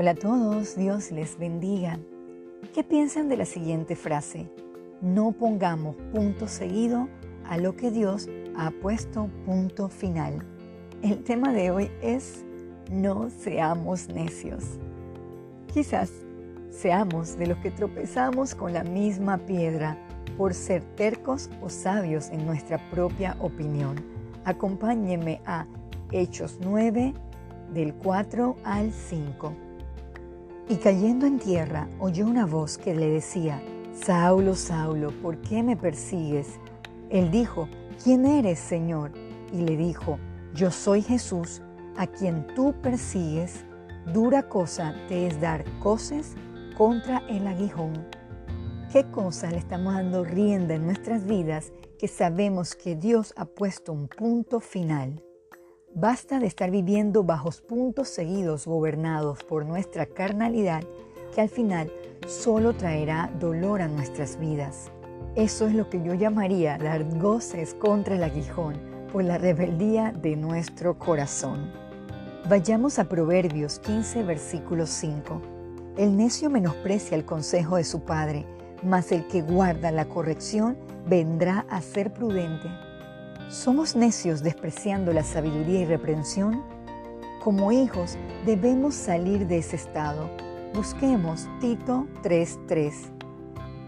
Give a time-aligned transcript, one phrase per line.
[0.00, 1.98] Hola a todos, Dios les bendiga.
[2.72, 4.48] ¿Qué piensan de la siguiente frase?
[5.02, 7.08] No pongamos punto seguido
[7.44, 10.46] a lo que Dios ha puesto punto final.
[11.02, 12.44] El tema de hoy es
[12.92, 14.78] no seamos necios.
[15.74, 16.12] Quizás
[16.70, 19.98] seamos de los que tropezamos con la misma piedra
[20.36, 23.96] por ser tercos o sabios en nuestra propia opinión.
[24.44, 25.66] Acompáñeme a
[26.12, 27.14] Hechos 9,
[27.74, 29.67] del 4 al 5.
[30.70, 33.62] Y cayendo en tierra, oyó una voz que le decía,
[33.94, 36.60] Saulo, Saulo, ¿por qué me persigues?
[37.08, 37.70] Él dijo,
[38.04, 39.12] ¿quién eres, Señor?
[39.50, 40.18] Y le dijo,
[40.54, 41.62] yo soy Jesús,
[41.96, 43.64] a quien tú persigues.
[44.12, 46.34] Dura cosa te es dar coces
[46.76, 48.06] contra el aguijón.
[48.92, 53.92] ¿Qué cosa le estamos dando rienda en nuestras vidas que sabemos que Dios ha puesto
[53.92, 55.22] un punto final?
[56.00, 60.84] Basta de estar viviendo bajo puntos seguidos gobernados por nuestra carnalidad
[61.34, 61.90] que al final
[62.28, 64.92] solo traerá dolor a nuestras vidas.
[65.34, 68.78] Eso es lo que yo llamaría dar goces contra el aguijón
[69.12, 71.72] por la rebeldía de nuestro corazón.
[72.48, 75.42] Vayamos a Proverbios 15, versículo 5.
[75.96, 78.46] El necio menosprecia el consejo de su padre,
[78.84, 80.76] mas el que guarda la corrección
[81.08, 82.68] vendrá a ser prudente.
[83.48, 86.62] ¿Somos necios despreciando la sabiduría y reprensión?
[87.42, 90.28] Como hijos debemos salir de ese estado.
[90.74, 93.10] Busquemos Tito 3:3,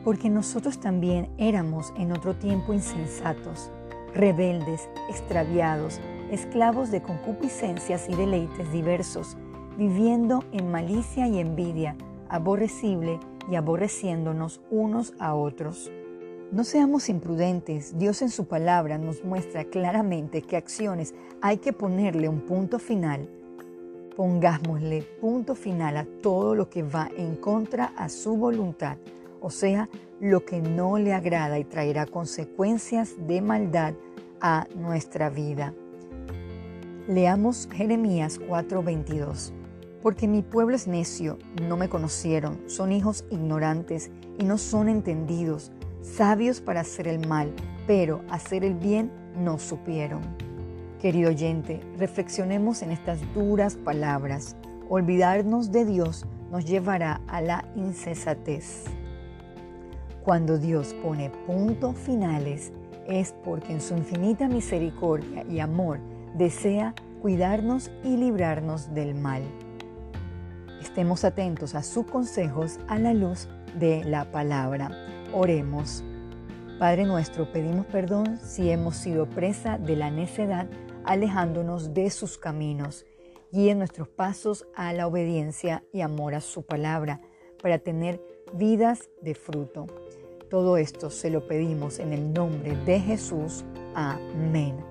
[0.03, 3.70] porque nosotros también éramos en otro tiempo insensatos,
[4.14, 6.00] rebeldes, extraviados,
[6.31, 9.36] esclavos de concupiscencias y deleites diversos,
[9.77, 11.97] viviendo en malicia y envidia,
[12.31, 15.91] aborrecible y aborreciéndonos unos a otros.
[16.53, 22.29] No seamos imprudentes, Dios en su palabra nos muestra claramente qué acciones hay que ponerle
[22.29, 23.29] un punto final.
[24.17, 28.97] Pongámosle punto final a todo lo que va en contra a su voluntad,
[29.41, 29.88] o sea,
[30.19, 33.94] lo que no le agrada y traerá consecuencias de maldad
[34.41, 35.72] a nuestra vida.
[37.06, 39.53] Leamos Jeremías 4:22.
[40.03, 41.38] Porque mi pueblo es necio,
[41.69, 45.72] no me conocieron, son hijos ignorantes y no son entendidos,
[46.03, 47.53] sabios para hacer el mal,
[47.87, 50.21] pero hacer el bien no supieron.
[51.00, 54.56] Querido oyente, reflexionemos en estas duras palabras.
[54.88, 58.84] Olvidarnos de Dios nos llevará a la incesatez.
[60.25, 62.72] Cuando Dios pone puntos finales
[63.09, 65.99] es porque en su infinita misericordia y amor
[66.34, 69.43] desea cuidarnos y librarnos del mal.
[70.81, 74.91] Estemos atentos a sus consejos a la luz de la palabra.
[75.33, 76.03] Oremos.
[76.79, 80.67] Padre nuestro, pedimos perdón si hemos sido presa de la necedad,
[81.05, 83.05] alejándonos de sus caminos.
[83.53, 87.21] Guíe nuestros pasos a la obediencia y amor a su palabra,
[87.63, 88.21] para tener
[88.55, 89.87] vidas de fruto.
[90.49, 93.65] Todo esto se lo pedimos en el nombre de Jesús.
[93.95, 94.90] Amén.